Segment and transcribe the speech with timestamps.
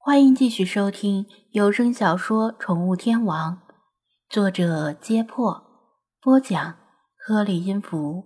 [0.00, 3.54] 欢迎继续收听有声小说《宠物天王》，
[4.30, 5.62] 作者：揭破，
[6.22, 6.76] 播讲：
[7.18, 8.24] 颗粒音符，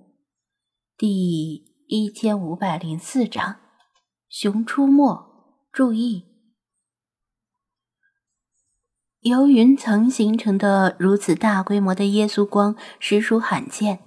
[0.96, 3.54] 第一千五百零四章
[4.28, 5.16] 《熊出没》。
[5.72, 6.26] 注意，
[9.20, 14.00] 由云层形成的如此大规模的耶稣光实属罕见。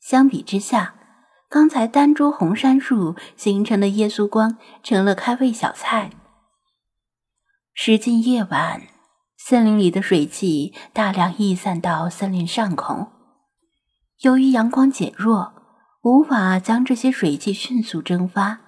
[0.00, 0.94] 相比之下，
[1.48, 6.10] 刚才单株红杉树形成的耶稣光成了开胃小菜。
[7.78, 8.84] 时近夜晚，
[9.36, 13.08] 森林里的水汽大量溢散到森林上空。
[14.22, 15.52] 由于阳光减弱，
[16.02, 18.60] 无法将这些水汽迅速蒸发，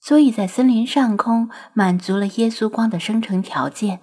[0.00, 4.00] 所以在森林上空满足了耶稣光的生成条件。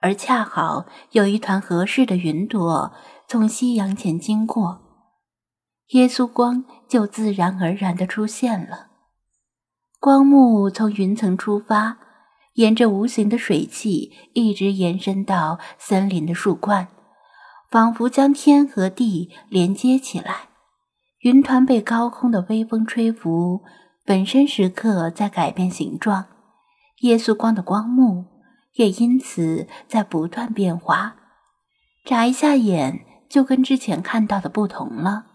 [0.00, 2.90] 而恰好有一团合适的云朵
[3.28, 4.80] 从夕阳前经过，
[5.88, 8.86] 耶稣光就自然而然地出现了。
[10.00, 11.98] 光幕从云层出发。
[12.56, 16.88] 沿着无形的水汽一直延伸到森林的树冠，
[17.70, 20.48] 仿佛将天和地连接起来。
[21.20, 23.62] 云团被高空的微风吹拂，
[24.04, 26.26] 本身时刻在改变形状。
[27.00, 28.24] 耶稣光的光幕
[28.74, 31.16] 也因此在不断变化，
[32.04, 35.26] 眨一下眼就跟之前看到的不同了。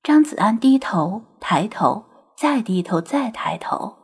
[0.00, 2.04] 张子安低头、抬头，
[2.36, 4.01] 再低头，再抬头。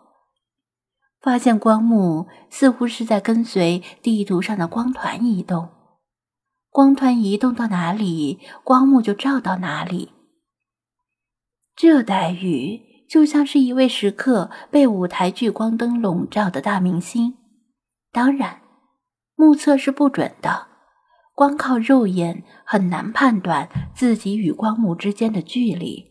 [1.20, 5.68] 发现光幕似乎是在跟随地图上的光团移动，
[6.70, 10.12] 光团移动到哪里，光幕就照到哪里。
[11.74, 17.34] 这待遇就像是一位时刻被舞台聚光灯笼罩的大明星。
[18.10, 18.62] 当然，
[19.34, 20.66] 目测是不准的，
[21.34, 26.07] 光靠肉眼很难判断自己与光幕之间的距离。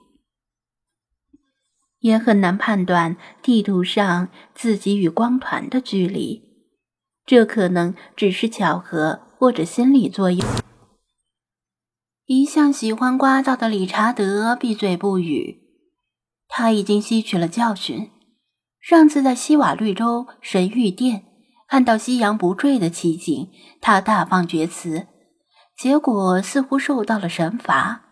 [2.08, 6.42] 也很难判断地图上自己与光团的距离，
[7.26, 10.46] 这可能只是巧合或者心理作用。
[12.26, 15.62] 一向喜欢聒噪的理查德闭嘴不语，
[16.48, 18.12] 他已经吸取了教训。
[18.82, 21.24] 上次在西瓦绿洲神域殿
[21.68, 23.50] 看到夕阳不坠的奇景，
[23.82, 25.08] 他大放厥词，
[25.78, 28.04] 结果似乎受到了神罚。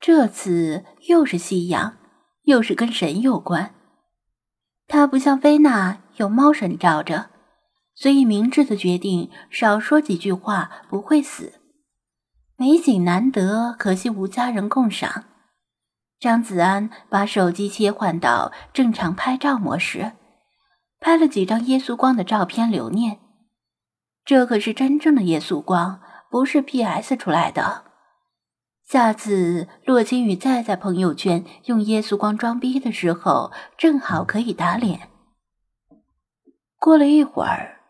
[0.00, 1.97] 这次又是夕阳。
[2.48, 3.74] 又是跟神有关，
[4.86, 7.28] 他不像菲娜有猫神罩着，
[7.94, 11.60] 所以明智的决定少说几句话，不会死。
[12.56, 15.24] 美景难得，可惜无家人共赏。
[16.18, 20.12] 张子安把手机切换到正常拍照模式，
[21.00, 23.18] 拍了几张耶稣光的照片留念。
[24.24, 27.14] 这可是真正的耶稣光，不是 P.S.
[27.14, 27.84] 出来的。
[28.88, 35.10] 下次洛清雨再在朋友圈用耶稣光装逼的时候，正好可以打脸。
[36.78, 37.80] 过了一会儿，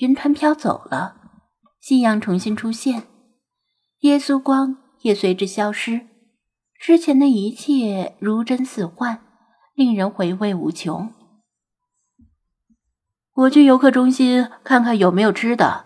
[0.00, 1.14] 云团飘走了，
[1.78, 3.04] 夕阳重新出现，
[4.00, 6.08] 耶稣光也随之消失。
[6.80, 9.20] 之前的一切如真似幻，
[9.76, 11.14] 令人回味无穷。
[13.32, 15.84] 我去游客中心看看有没有吃的，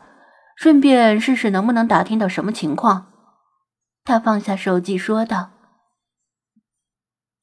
[0.57, 3.12] 顺便试试能不能打听到什么情况。
[4.05, 5.51] 他放下手机，说道：“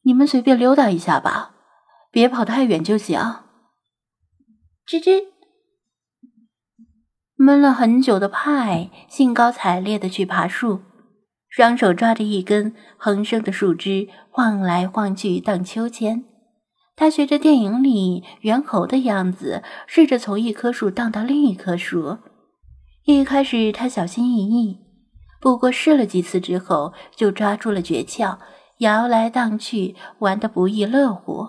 [0.03, 1.55] 你们随便溜达一下吧，
[2.11, 3.19] 别跑太远就行。”
[4.85, 5.25] 吱吱，
[7.35, 10.81] 闷了很久的派兴高采烈的去爬树，
[11.47, 16.25] 双手抓着一根横生的树枝，晃来晃去荡秋千。
[16.95, 22.17] 他学着电影里猿猴的样子，试着从一棵树荡到另一棵树。
[23.05, 24.88] 一开始，他小心翼翼。
[25.39, 28.37] 不过试了几次之后，就抓住了诀窍，
[28.79, 31.47] 摇来荡去，玩得不亦乐乎。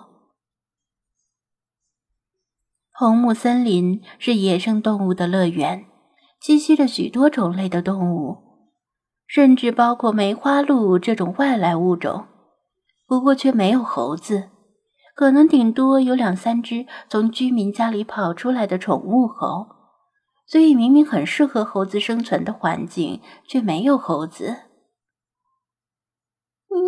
[2.93, 5.85] 红木森林是野生动物的乐园，
[6.41, 8.37] 栖息着许多种类的动物，
[9.27, 12.27] 甚至包括梅花鹿这种外来物种。
[13.07, 14.51] 不过却没有猴子，
[15.15, 19.80] 可能顶多有两三只从居民家里跑出来的宠物猴。
[20.51, 24.63] 所以，明明很适合猴子生存的环境，却没有猴子。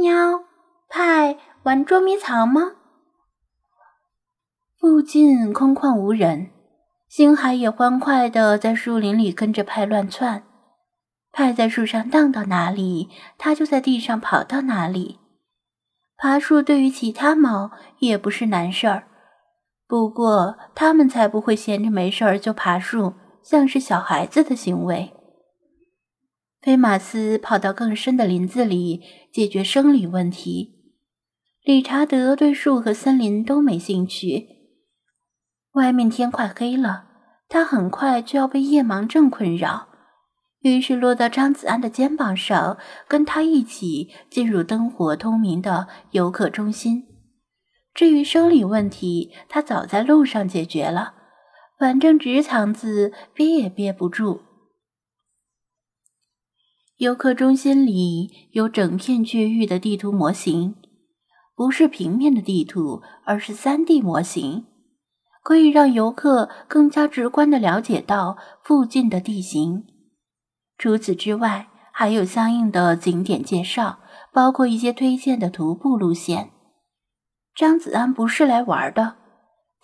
[0.02, 0.44] 喵，
[0.90, 2.74] 派玩捉迷藏吗？
[4.78, 6.50] 附近空旷无人，
[7.08, 10.44] 星海也欢快的在树林里跟着派乱窜。
[11.32, 15.22] 派在树上荡到哪里，它就在地上跑到哪里。
[16.18, 19.08] 爬树对于其他猫也不是难事儿，
[19.88, 23.14] 不过它们才不会闲着没事儿就爬树。
[23.44, 25.14] 像是小孩子的行为。
[26.62, 29.02] 菲马斯跑到更深的林子里
[29.32, 30.80] 解决生理问题。
[31.64, 34.48] 理查德对树和森林都没兴趣。
[35.74, 37.06] 外面天快黑了，
[37.50, 39.88] 他很快就要被夜盲症困扰，
[40.62, 47.06] 于是落到张子安的肩膀上，跟他一起进入灯火通明的游客中心。
[47.94, 51.14] 至于生理问题，他早在路上解决了，
[51.78, 54.42] 反正直肠子憋也憋不住。
[56.98, 60.76] 游客中心里有整片区域的地图模型，
[61.56, 64.66] 不是平面的地图，而是三 D 模型。
[65.42, 69.84] 可以让游客更加直观地了解到附近的地形。
[70.78, 74.00] 除此之外，还有相应的景点介绍，
[74.32, 76.52] 包括一些推荐的徒步路线。
[77.54, 79.18] 张子安不是来玩的，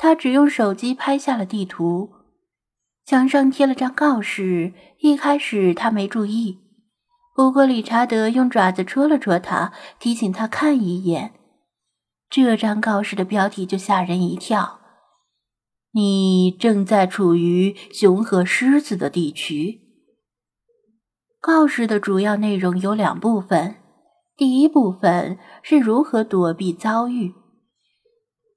[0.01, 2.09] 他只用手机拍下了地图，
[3.05, 4.73] 墙上贴了张告示。
[4.99, 6.59] 一开始他没注意，
[7.35, 11.33] 不过理查德用爪子戳了戳他，提醒他看一眼。
[12.29, 14.79] 这张告示的标题就吓人一跳。
[15.91, 19.81] 你正在处于熊和狮子的地区。
[21.41, 23.75] 告示的主要内容有两部分，
[24.37, 27.33] 第一部分是如何躲避遭遇。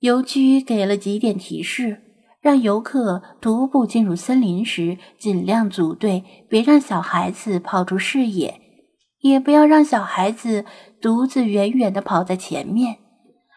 [0.02, 2.02] 邮局给了几点提示，
[2.40, 8.60] 让游客徒步进入森林时尽量组队，别让小孩子跑出视野，
[9.20, 10.64] 也不要让小孩子
[11.00, 12.96] 独自远远地跑在前面。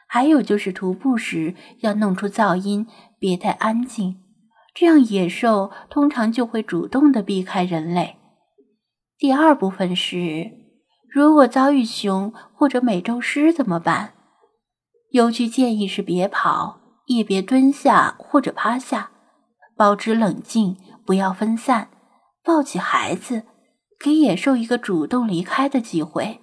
[0.07, 2.86] 还有就是徒步时要弄出噪音。
[3.18, 4.18] 别太安静，
[4.75, 8.18] 这样野兽通常就会主动的避开人类。
[9.18, 10.51] 第二部分是，
[11.09, 14.14] 如果遭遇熊或者美洲狮怎么办？
[15.15, 19.12] 有句建议是别跑，也别蹲下或者趴下，
[19.73, 20.75] 保持冷静，
[21.06, 21.88] 不要分散，
[22.44, 23.44] 抱起孩子，
[23.97, 26.41] 给野兽一个主动离开的机会。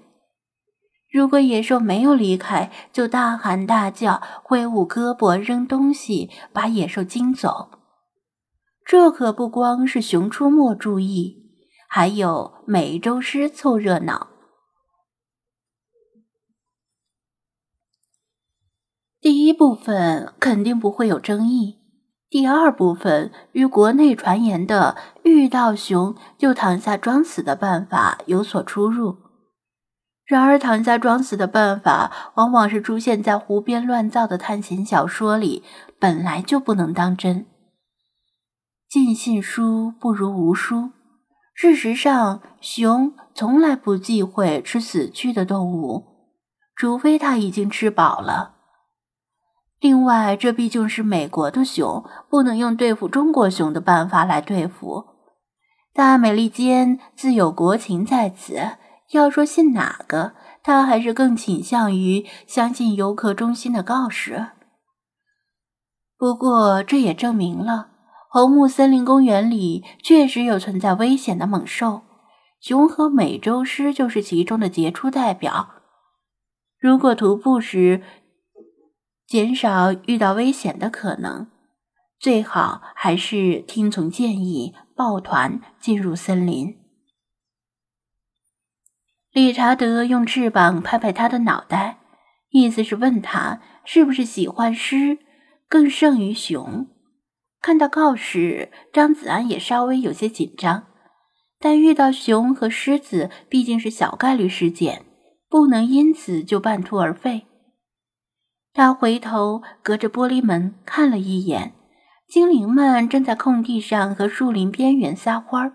[1.11, 7.73] 如果野兽没有离开，就大喊大叫，挥舞胳膊，扔东西，把野兽惊走。
[8.87, 11.37] 这可不光是熊出没注意，
[11.91, 14.32] 还有美洲狮凑热闹。
[19.23, 21.79] 第一部分肯定不会有争议，
[22.29, 29.19] 第二部分与国内传言的遇到熊就躺下装死的办法有所出入。
[30.25, 35.63] 然而，躺下装死的办法，往往是出现在胡编乱造的探险小说里，
[36.01, 37.47] 本来就不能当真。
[38.89, 40.91] 尽信书不如无书。
[41.55, 46.03] 事实上，熊从来不忌讳吃死去的动物，
[46.75, 48.57] 除非它已经吃饱了。
[49.83, 55.07] 另外，这毕竟是美国的熊，不能用对付中国熊的办法来对付。
[55.93, 58.79] 大美利坚自有国情在此。
[59.11, 64.53] 要说信哪个，他还是更倾向于相信游客中心的告示。
[66.17, 67.89] 不过，这也证明了
[68.31, 72.03] 红木森林公园里确实有存在危险的猛兽，
[72.61, 75.71] 熊和美洲狮就是其中的杰出代表。
[76.79, 78.03] 如果徒步时
[79.27, 81.49] 减少遇到危险的可能，
[82.19, 86.77] 最好还是听从建议，抱团进入森林。
[89.33, 92.01] 理查德用翅膀拍拍他的脑袋，
[92.51, 95.19] 意思是问他是不是喜欢狮
[95.69, 96.87] 更胜于熊。
[97.63, 100.89] 看到告示，张子安也稍微有些紧张，
[101.59, 105.07] 但遇到熊和狮子毕竟是小概率事件，
[105.49, 107.47] 不能因此就半途而废。
[108.75, 111.75] 他回头隔着玻璃门看了一眼，
[112.27, 115.75] 精灵们正在空地上和树林边缘撒欢儿。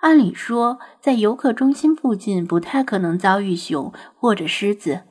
[0.00, 5.02] 按理说，在游客中心附近不太可能遭遇熊或者狮子，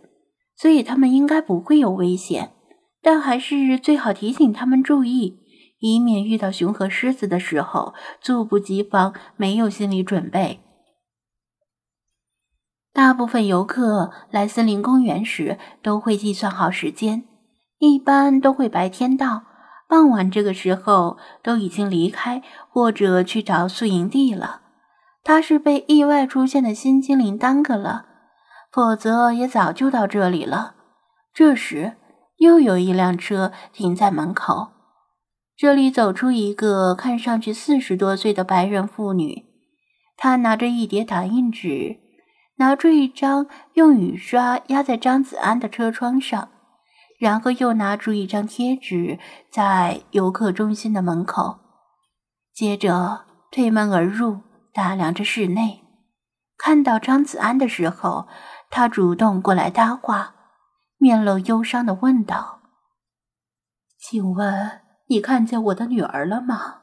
[0.55, 2.51] 所以他们应该不会有危险。
[3.01, 5.39] 但还是最好提醒他们注意，
[5.79, 10.59] 以免遇到熊和狮子的时候猝不及防，没有心理准备。
[12.98, 17.25] 大部分游客来森林公园时都会计算好时间，
[17.77, 19.44] 一般都会白天到，
[19.88, 24.62] 傍晚这个时候都已经离开或者去找宿营地了。
[25.24, 28.06] 他是被意外出现的新精灵耽搁了，
[28.72, 30.74] 否则也早就到这里了。
[31.32, 31.98] 这时，
[32.38, 34.70] 又有一辆车停在门口，
[35.56, 39.46] 这里走出一个看上去四十多岁的白人妇女，
[40.18, 42.06] 她拿着一叠打印纸，
[42.57, 46.49] 拿出一张用雨刷压在张子安的车窗上，
[47.19, 49.17] 然后又拿出一张贴纸
[49.49, 51.59] 在游客中心的门口，
[52.53, 54.41] 接着推门而入。
[54.73, 55.81] 打量着室内，
[56.55, 58.27] 看到张子安的时候，
[58.69, 60.35] 他主动过来搭话，
[60.99, 62.59] 面露忧伤的问道
[63.97, 66.81] ：“请问你看见我的女儿了吗？